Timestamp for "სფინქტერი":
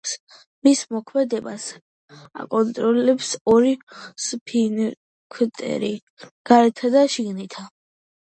4.29-5.93